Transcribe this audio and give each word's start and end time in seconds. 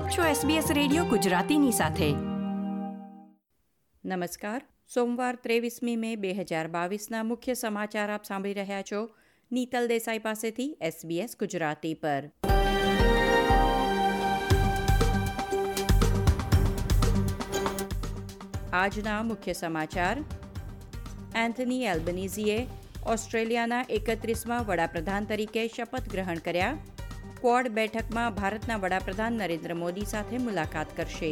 આપ 0.00 0.10
છો 0.10 0.48
SBS 0.48 0.74
radio 0.74 1.04
ગુજરાતીની 1.04 1.70
સાથે. 1.70 2.12
નમસ્કાર. 4.04 4.62
સોમવાર 4.94 5.34
ત્રેવીસમી 5.34 5.96
મે 5.96 6.16
બે 6.16 6.32
હજાર 6.32 6.68
બાવીસના 6.68 7.22
મુખ્ય 7.22 7.54
સમાચાર 7.54 8.12
આપ 8.12 8.24
સાંભળી 8.24 8.54
રહ્યા 8.54 8.82
છો. 8.82 9.08
નીતલ 9.52 9.88
દેસાઈ 9.88 10.18
પાસેથી 10.18 10.78
SBS 10.88 11.28
ગુજરાતી 11.40 11.94
પર. 11.94 12.30
આજના 18.72 19.22
મુખ્ય 19.22 19.52
સમાચાર. 19.52 20.16
એન્થની 21.34 21.84
એલ્બનીઝીએ 21.84 22.66
ઓસ્ટ્રેલિયાના 23.06 23.84
એકત્રીસમાં 23.88 24.66
વડાપ્રધાન 24.66 25.24
તરીકે 25.24 25.68
શપથ 25.68 26.08
ગ્રહણ 26.10 26.34
કર્યા. 26.34 26.78
ક્વોડ 27.40 27.68
બેઠકમાં 27.68 28.34
ભારતના 28.34 28.76
વડાપ્રધાન 28.76 29.32
નરેન્દ્ર 29.32 29.72
મોદી 29.74 30.04
સાથે 30.04 30.38
મુલાકાત 30.38 30.90
કરશે. 30.96 31.30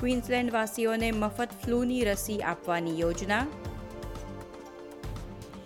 ક્વીન્સલેન્ડવાસીઓને 0.00 1.12
મફત 1.12 1.50
ફ્લૂની 1.64 2.04
રસી 2.04 2.42
આપવાની 2.42 3.00
યોજના. 3.00 3.46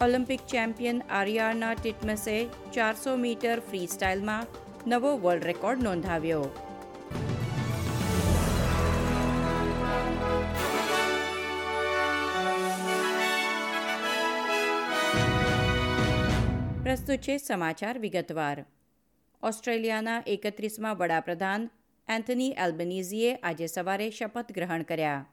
ઓલિમ્પિક 0.00 0.40
ચેમ્પિયન 0.46 1.02
આરિયાના 1.10 1.74
ટિટમસે 1.74 2.36
ચારસો 2.72 3.16
મીટર 3.16 3.60
ફ્રી 3.60 3.86
સ્ટાઇલમાં 3.86 4.46
નવો 4.86 5.16
વર્લ્ડ 5.16 5.44
રેકોર્ડ 5.44 5.82
નોંધાવ્યો. 5.82 6.69
પ્રસ્તુત 16.90 17.16
છે 17.16 17.36
સમાચાર 17.36 17.98
વિગતવાર. 17.98 18.64
ઓસ્ટ્રેલિયાના 19.42 20.22
એકત્રીસમાં 20.26 20.96
વડાપ્રધાન 20.96 21.70
એન્થની 22.08 22.50
એલ્બનીઝીએ 22.50 23.34
આજે 23.34 23.66
સવારે 23.66 24.10
શપથ 24.10 24.52
ગ્રહણ 24.52 24.82
કર્યા. 24.82 25.26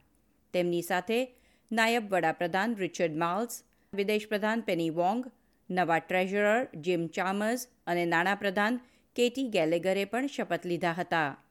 તેમની 0.54 0.82
સાથે 0.82 1.36
નાયબ 1.72 2.14
વડાપ્રધાન 2.14 2.76
રિચર્ડ 2.76 3.16
માલ્સ, 3.16 3.64
વિદેશ 3.94 4.28
પ્રધાન 4.28 4.62
પેની 4.62 4.90
વોંગ, 4.90 5.32
નવા 5.70 6.00
ટ્રેઝરર 6.00 6.68
જીમ 6.82 7.08
ચામર્સ 7.08 7.68
અને 7.88 8.06
નાણાપ્રધાન 8.06 8.80
કેટી 9.16 9.50
ગેલેગરે 9.50 10.06
પણ 10.06 10.28
શપથ 10.28 10.66
લીધા 10.66 10.92
હતા. 10.92 11.44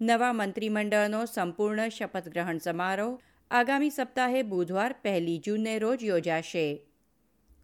નવા 0.00 0.32
મંત્રીમંડળનો 0.32 1.24
સંપૂર્ણ 1.24 1.88
શપથ 1.88 2.28
ગ્રહણ 2.28 2.58
સમારોહ 2.58 3.20
આગામી 3.50 3.90
સપ્તાહે 3.90 4.42
બુધવાર 4.42 4.94
પહેલી 5.02 5.38
જૂનને 5.38 5.78
રોજ 5.78 6.04
યોજાશે. 6.04 6.86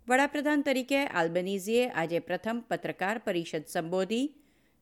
વડાપ્રધાન 0.09 0.63
તરીકે 0.63 1.07
આલ્બનીઝીએ 1.07 1.89
આજે 1.89 2.19
પ્રથમ 2.19 2.63
પત્રકાર 2.71 3.19
પરિષદ 3.19 3.65
સંબોધી. 3.67 4.35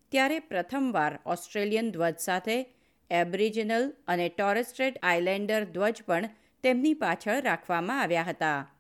ત્યારે 0.09 0.39
પ્રથમવાર 0.39 1.19
ઓસ્ટ્રેલિયન 1.27 1.91
ધ્વજ 1.91 2.19
સાથે 2.19 2.67
એબરિજિનલ 3.11 3.93
અને 4.09 4.29
ટોરેસ્ટ્રેટ 4.29 4.99
આઇલેન્ડર 5.03 5.65
ધ્વજ 5.65 6.03
પણ 6.07 6.29
તેમની 6.63 6.95
પાછળ 6.95 7.41
રાખવામાં 7.41 8.01
આવ્યા 8.01 8.23
હતા. 8.23 8.75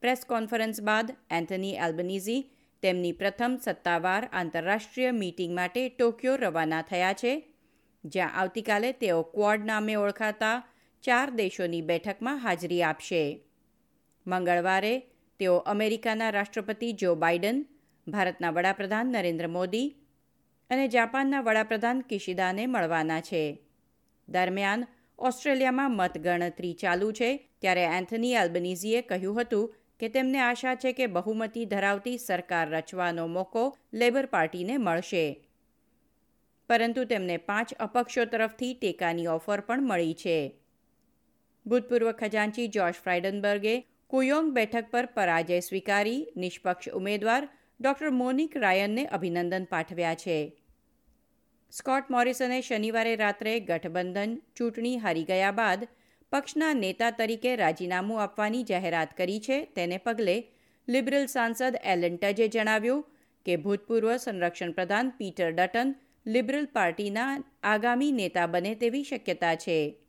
પ્રેસ 0.00 0.24
કોન્ફરન્સ 0.28 0.82
બાદ 0.82 1.16
એન્થની 1.30 1.74
એલ્બનીઝી 1.74 2.50
તેમની 2.82 3.12
પ્રથમ 3.12 3.58
સત્તાવાર 3.64 4.28
આંતરરાષ્ટ્રીય 4.32 5.10
મીટિંગ 5.10 5.54
માટે 5.54 5.88
ટોક્યો 5.88 6.36
રવાના 6.36 6.82
થયા 6.82 7.12
છે, 7.12 7.54
જ્યાં 8.04 8.34
આવતીકાલે 8.34 8.92
તેઓ 8.92 9.22
ક્વોડ 9.22 9.64
નામે 9.64 9.94
ઓળખાતા 9.94 10.64
ચાર 11.02 11.30
દેશોની 11.30 11.82
બેઠકમાં 11.82 12.38
હાજરી 12.38 12.82
આપશે. 12.82 13.44
મંગળવારે 14.26 15.09
તેઓ 15.40 15.56
અમેરિકાના 15.56 16.30
રાષ્ટ્રપતિ 16.30 16.92
જો 16.92 17.14
બાઇડન, 17.14 17.66
ભારતના 18.08 18.50
વડાપ્રધાન 18.50 19.06
નરેન્દ્ર 19.06 19.46
મોદી 19.46 19.96
અને 20.70 20.88
જાપાનના 20.88 21.40
વડાપ્રધાન 21.40 22.00
કિશિદાને 22.00 22.66
મળવાના 22.66 23.20
છે. 23.20 23.58
દરમિયાન 24.28 24.86
ઓસ્ટ્રેલિયામાં 25.18 25.90
મતગણતરી 25.90 26.72
ચાલુ 26.72 27.12
છે 27.12 27.48
ત્યારે 27.60 27.84
એન્થની 27.84 28.32
એલ્બનીઝીએ 28.32 29.02
કહ્યું 29.02 29.40
હતું 29.40 29.74
કે 30.00 30.08
તેમને 30.08 30.38
આશા 30.38 30.74
છે 30.74 30.92
કે 30.92 31.06
બહુમતી 31.06 31.64
ધરાવતી 31.64 32.18
સરકાર 32.18 32.70
રચવાનો 32.70 33.26
મોકો 33.26 33.76
લેબર 33.94 34.26
પાર્ટીને 34.26 34.76
મળશે. 34.76 35.44
પરંતુ 36.68 37.04
તેમને 37.04 37.36
પાંચ 37.36 37.74
અપક્ષો 37.74 38.24
તરફથી 38.24 38.74
ટેકાની 38.74 39.26
ઓફર 39.26 39.60
પણ 39.60 39.82
મળી 39.82 40.14
છે. 40.14 40.38
ભૂતપૂર્વ 41.66 42.12
ખજાનચી 42.12 42.68
જોર્જ 42.68 42.94
ફ્રાઇડનબર્ગે 42.94 43.86
કુયોંગ 44.10 44.52
બેઠક 44.52 44.90
પર 44.90 45.06
પરાજય 45.06 45.60
સ્વીકારી 45.60 46.26
નિષ્પક્ષ 46.36 46.88
ઉમેદવાર 46.88 47.48
ડોક્ટર 47.80 48.10
મોનિક 48.10 48.56
રાયનને 48.56 49.04
અભિનંદન 49.06 49.64
પાઠવ્યા 49.64 50.14
છે. 50.14 50.56
સ્કોટ 51.70 52.10
મોરિસને 52.10 52.60
શનિવારે 52.60 53.16
રાત્રે 53.16 53.60
ગઠબંધન 53.60 54.42
ચૂંટણી 54.56 54.96
હારી 54.96 55.24
ગયા 55.24 55.50
બાદ 55.50 55.88
પક્ષના 56.32 56.72
નેતા 56.72 57.10
તરીકે 57.10 57.56
રાજીનામું 57.56 58.22
આપવાની 58.22 58.64
જાહેરાત 58.64 59.16
કરી 59.16 59.40
છે. 59.40 59.64
તેને 59.64 59.98
પગલે 59.98 60.50
લિબરલ 60.88 61.26
સાંસદ 61.26 61.78
એલન 61.84 62.16
ટજે 62.16 62.48
જણાવ્યું 62.48 63.06
કે 63.46 63.56
ભૂતપૂર્વ 63.56 64.16
સંરક્ષણ 64.16 64.72
પ્રધાન 64.72 65.10
પીટર 65.10 65.52
ડટન 65.52 65.94
લિબરલ 66.26 66.64
પાર્ટીના 66.64 67.44
આગામી 67.62 68.12
નેતા 68.12 68.46
બને 68.46 68.74
તેવી 68.74 69.02
શક્યતા 69.02 69.54
છે. 69.54 69.99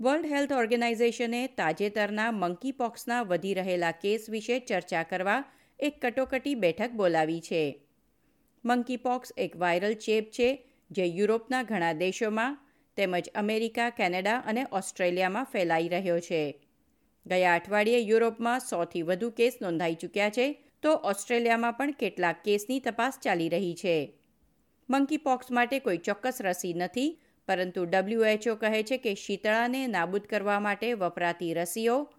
વર્લ્ડ 0.00 0.26
હેલ્થ 0.26 0.52
ઓર્ગેનાઇઝેશને 0.52 1.46
તાજેતરના 1.46 2.30
મંકીપોક્સના 2.30 3.22
વધી 3.22 3.54
રહેલા 3.54 3.90
કેસ 3.90 4.30
વિશે 4.30 4.58
ચર્ચા 4.58 5.02
કરવા 5.02 5.44
એક 5.80 6.06
કટોકટી 6.06 6.54
બેઠક 6.54 6.90
બોલાવી 6.90 7.40
છે. 7.40 7.84
મંકીપોક્સ 8.64 9.32
એક 9.36 9.56
વાયરલ 9.56 9.94
ચેપ 9.94 10.30
છે 10.30 10.68
જે 10.90 11.04
યુરોપના 11.04 11.62
ઘણા 11.62 11.92
દેશોમાં 11.92 12.58
તેમજ 12.96 13.28
અમેરિકા, 13.34 13.90
કેનેડા 13.90 14.38
અને 14.38 14.66
ઓસ્ટ્રેલિયામાં 14.72 15.44
ફેલાઈ 15.44 15.88
રહ્યો 15.88 16.20
છે. 16.20 16.68
ગયા 17.26 17.54
અઠવાડિયે 17.54 17.98
યુરોપમાં 17.98 18.60
સોથી 18.60 19.02
વધુ 19.02 19.30
કેસ 19.30 19.58
નોંધાઈ 19.62 19.94
ચૂક્યા 19.94 20.30
છે, 20.30 20.64
તો 20.82 20.92
ઓસ્ટ્રેલિયામાં 20.92 21.72
પણ 21.72 21.90
કેટલાક 21.90 22.42
કેસની 22.44 22.80
તપાસ 22.80 23.18
ચાલી 23.22 23.48
રહી 23.48 23.74
છે. 23.74 24.18
મંકીપોક્સ 24.90 25.50
માટે 25.50 25.78
કોઈ 25.78 25.96
ચોક્કસ 25.96 26.38
રસી 26.40 26.74
નથી 26.74 27.20
પરંતુ 27.48 27.84
ડબ્લ્યુએચઓ 27.84 28.54
કહે 28.54 28.82
છે 28.82 28.96
કે 28.96 29.14
શીતળાને 29.14 29.86
નાબૂદ 29.86 30.26
કરવા 30.26 30.60
માટે 30.60 30.92
વપરાતી 30.92 31.54
રસીઓ 31.54 32.12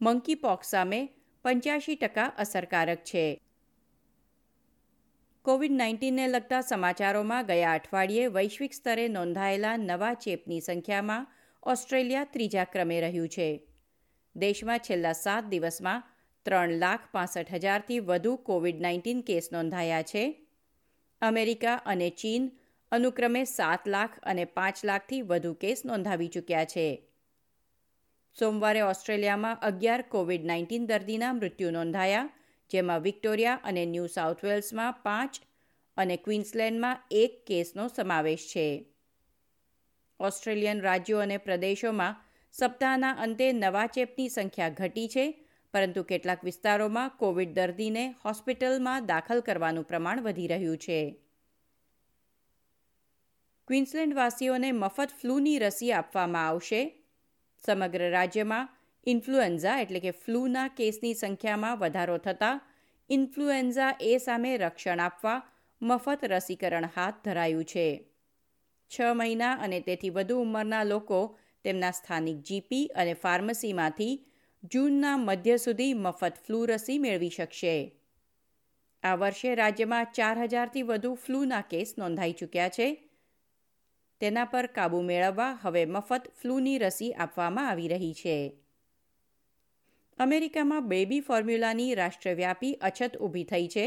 મંકી 0.00 0.34
પોક્સ 0.34 0.70
સામે 0.70 1.08
પંચ્યાસી 1.44 1.94
ટકા 1.94 2.24
અસરકારક 2.38 2.98
છે. 3.04 3.40
કોવિડ 5.42 5.72
નાઇન્ટીનને 5.72 6.26
લગતા 6.28 6.60
સમાચારોમાં 6.60 7.46
ગયા 7.46 7.72
અઠવાડિયે 7.72 8.26
વૈશ્વિક 8.26 8.72
સ્તરે 8.74 9.08
નોંધાયેલા 9.08 9.76
નવા 9.76 10.14
ચેપની 10.14 10.60
સંખ્યામાં 10.60 11.26
ઓસ્ટ્રેલિયા 11.62 12.24
ત્રીજા 12.24 12.64
ક્રમે 12.64 13.00
રહ્યું 13.00 13.28
છે. 13.28 13.68
દેશમાં 14.36 14.78
છેલ્લા 14.78 15.12
સાત 15.12 15.44
દિવસમાં 15.44 16.02
ત્રણ 16.42 16.70
લાખ 16.70 17.00
પાસઠ 17.12 17.54
હજારથી 17.54 18.00
વધુ 18.00 18.36
કોવિડ 18.36 18.80
નાઇન્ટીન 18.80 19.20
કેસ 19.20 19.52
નોંધાયા 19.52 20.02
છે. 20.02 20.46
અમેરિકા 21.22 21.74
અને 21.74 22.10
ચીન 22.10 22.50
અનુક્રમે 22.94 23.44
સાત 23.44 23.88
લાખ 23.88 24.16
અને 24.22 24.44
પાંચ 24.44 24.84
લાખથી 24.84 25.22
વધુ 25.22 25.52
કેસ 25.54 25.84
નોંધાવી 25.84 26.28
ચૂક્યા 26.28 26.64
છે. 26.64 26.86
સોમવારે 28.36 28.80
ઓસ્ટ્રેલિયામાં 28.80 29.60
અગિયાર 29.62 30.02
કોવિડ 30.02 30.44
નાઇન્ટીન 30.44 30.86
દર્દીના 30.86 31.32
મૃત્યુ 31.32 31.70
નોંધાયા, 31.70 32.30
જેમાં 32.70 33.00
વિક્ટોરિયા 33.00 33.60
અને 33.64 33.86
ન્યૂ 33.86 34.06
સાઉથ 34.06 34.44
વેલ્સમાં 34.44 34.92
પાંચ 35.02 35.40
અને 35.96 36.16
ક્વીન્સલેન્ડમાં 36.16 37.02
એક 37.10 37.46
કેસનો 37.46 37.88
સમાવેશ 37.88 38.46
છે. 38.46 38.68
ઓસ્ટ્રેલિયન 40.20 40.80
રાજ્યો 40.80 41.18
અને 41.18 41.36
પ્રદેશોમાં 41.36 42.20
સપ્તાહના 42.52 43.10
અંતે 43.10 43.52
નવા 43.52 43.86
ચેપની 43.86 44.28
સંખ્યા 44.28 44.68
ઘટી 44.68 45.08
છે, 45.08 45.26
પરંતુ 45.74 46.02
કેટલાક 46.02 46.44
વિસ્તારોમાં 46.44 47.10
કોવિડ 47.18 47.54
દર્દીને 47.54 48.14
હોસ્પિટલમાં 48.24 49.06
દાખલ 49.06 49.40
કરવાનું 49.40 49.84
પ્રમાણ 49.84 50.22
વધી 50.22 50.46
રહ્યું 50.46 50.78
છે. 50.78 51.23
ક્વીન્સલેન્ડ 53.68 54.14
વાસીઓને 54.14 54.72
મફત 54.72 55.10
ફ્લૂની 55.20 55.58
રસી 55.58 55.92
આપવામાં 55.92 56.46
આવશે. 56.46 56.80
સમગ્ર 57.64 58.10
રાજ્યમાં 58.10 58.68
ઇન્ફ્લુએન્ઝા 59.06 59.80
એટલે 59.80 60.00
કે 60.00 60.10
ફ્લૂના 60.10 60.68
કેસની 60.68 61.14
સંખ્યામાં 61.14 61.78
વધારો 61.78 62.18
થતાં 62.18 62.60
ઇન્ફ્લુએન્ઝા 63.10 63.96
એ 64.00 64.18
સામે 64.18 64.56
રક્ષણ 64.56 65.00
આપવા 65.00 65.42
મફત 65.80 66.24
રસીકરણ 66.24 66.88
હાથ 66.96 67.14
ધરાયું 67.24 67.64
છે. 67.64 68.10
છ 68.90 69.00
મહિના 69.14 69.52
અને 69.52 69.80
તેથી 69.80 70.10
વધુ 70.10 70.40
ઉંમરના 70.40 70.84
લોકો 70.84 71.38
તેમના 71.64 71.90
સ્થાનિક 71.90 72.36
જીપી 72.42 72.86
અને 72.86 73.14
ફાર્મસીમાંથી 73.14 74.26
જૂનના 74.62 75.16
મધ્ય 75.16 75.56
સુધી 75.56 75.94
મફત 75.94 76.34
ફ્લૂ 76.46 76.66
રસી 76.66 76.98
મેળવી 76.98 77.30
શકશે. 77.30 77.96
આ 79.02 79.14
વર્ષે 79.14 79.54
રાજ્યમાં 79.54 80.06
ચાર 80.12 80.38
હજારથી 80.38 80.82
વધુ 80.82 81.14
ફ્લૂના 81.14 81.60
કેસ 81.60 81.94
નોંધાઈ 81.98 82.32
ચૂક્યા 82.32 82.68
છે. 82.68 83.10
તેના 84.20 84.44
પર 84.44 84.66
કાબૂ 84.66 85.02
મેળવવા 85.02 85.52
હવે 85.62 85.86
મફત 85.86 86.28
ફ્લૂની 86.40 86.78
રસી 86.78 87.12
આપવામાં 87.12 87.68
આવી 87.68 87.88
રહી 87.88 88.14
છે. 88.14 88.36
અમેરિકામાં 90.18 90.88
બેબી 90.88 91.20
ફોર્મ્યુલાની 91.20 91.94
રાષ્ટ્રવ્યાપી 91.94 92.74
અછત 92.80 93.16
ઊભી 93.16 93.44
થઈ 93.44 93.68
છે, 93.68 93.86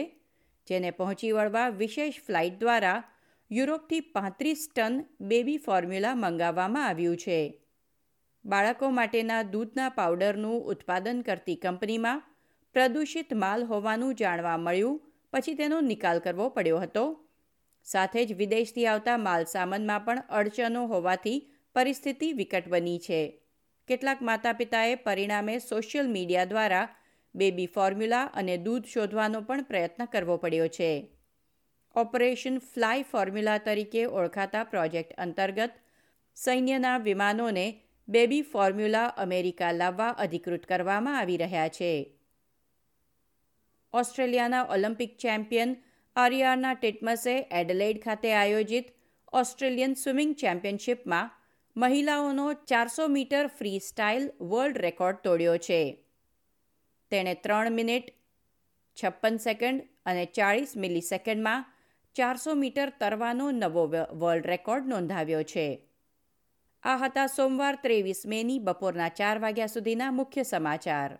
જેને 0.68 0.91
પહોંચી 0.91 1.31
વળવા 1.31 1.69
વિશેષ 1.69 2.19
ફ્લાઇટ 2.21 2.59
દ્વારા 2.59 3.03
યુરોપથી 3.51 4.01
પાંત્રીસ 4.01 4.69
ટન 4.75 5.03
બેબી 5.21 5.57
ફોર્મ્યુલા 5.57 6.15
મંગાવવામાં 6.15 6.88
આવ્યું 6.88 7.18
છે. 7.18 7.39
બાળકો 8.45 8.91
માટેના 8.91 9.44
દૂધના 9.44 9.89
પાવડરનું 9.89 10.65
ઉત્પાદન 10.65 11.21
કરતી 11.21 11.56
કંપનીમાં 11.56 12.23
પ્રદૂષિત 12.75 13.33
માલ 13.33 13.63
હોવાનું 13.65 14.15
જાણવા 14.15 14.57
મળ્યું, 14.57 15.00
પછી 15.33 15.56
તેનો 15.56 15.81
નિકાલ 15.81 16.19
કરવો 16.19 16.50
પડ્યો 16.50 16.80
હતો. 16.80 17.06
સાથે 17.91 18.25
જ 18.25 18.33
વિદેશથી 18.33 18.85
આવતા 18.85 19.17
માલસામાનમાં 19.17 20.05
પણ 20.05 20.23
અડચણો 20.29 20.87
હોવાથી 20.87 21.53
પરિસ્થિતિ 21.75 22.33
વિકટ 22.33 22.67
બની 22.67 22.99
છે. 22.99 23.41
કેટલાક 23.87 24.21
માતા 24.21 24.53
પિતાએ 24.53 24.95
પરિણામે 24.95 25.59
સોશિયલ 25.59 26.07
મીડિયા 26.07 26.45
દ્વારા 26.45 26.87
બેબી 27.35 27.65
ફોર્મ્યુલા 27.65 28.23
અને 28.23 28.57
દૂધ 28.57 28.85
શોધવાનો 28.85 29.41
પણ 29.41 29.63
પ્રયત્ન 29.63 30.05
કરવો 30.05 30.37
પડ્યો 30.37 30.67
છે. 30.67 30.91
ઓપરેશન 31.95 32.57
ફ્લાય 32.57 33.03
ફોર્મ્યુલા 33.03 33.57
તરીકે 33.57 34.05
ઓળખાતા 34.05 34.63
પ્રોજેક્ટ 34.63 35.13
અંતર્ગત 35.17 35.71
સૈન્યના 36.35 36.97
વિમાનોને 36.97 37.65
બેબી 38.07 38.41
ફોર્મ્યુલા 38.41 39.05
અમેરિકા 39.05 39.71
લાવવા 39.71 40.09
અધિકૃત 40.09 40.65
કરવામાં 40.65 41.17
આવી 41.17 41.37
રહ્યા 41.37 41.67
છે. 41.67 42.19
ઓસ્ટ્રેલિયાના 43.93 44.63
ઓલિમ્પિક 44.63 45.17
ચેમ્પિયન 45.17 45.75
આરિયાના 46.17 46.73
ટેટમસે 46.73 47.47
એડલેઇડ 47.51 47.97
ખાતે 48.03 48.33
આયોજિત 48.33 48.87
ઓસ્ટ્રેલિયન 49.33 49.93
સ્વિમિંગ 49.93 50.35
ચેમ્પિયનશિપમાં 50.35 51.31
મહિલાઓનો 51.77 52.53
ચારસો 52.53 53.07
metre 53.07 53.47
free 53.47 53.79
style 53.79 54.31
world 54.41 54.77
record 54.77 55.17
તોડ્યો 55.17 55.57
છે. 55.57 56.05
તેણે 57.11 57.33
ત્રણ 57.33 57.71
મિનિટ, 57.71 58.05
છપ્પન 59.03 59.37
સેકન્ડ 59.37 59.81
અને 60.05 60.25
ચાળીસ 60.25 60.77
મિલી 60.77 61.01
સેકન્ડમાં 61.01 61.65
ચારસો 62.15 62.53
મીટર 62.53 62.89
તરવાનો 62.99 63.51
નવો 63.51 63.87
વર્લ્ડ 64.13 64.45
રેકોર્ડ 64.45 64.87
નોંધાવ્યો 64.87 65.43
છે. 65.43 65.81
આ 66.83 66.97
હતા 66.97 67.27
સોમવાર 67.27 67.75
ત્રેવીસ 67.75 68.23
મેની 68.25 68.59
બપોરના 68.59 69.09
ચાર 69.09 69.39
વાગ્યા 69.39 69.65
સુધીના 69.65 70.11
મુખ્ય 70.11 70.43
સમાચાર. 70.43 71.19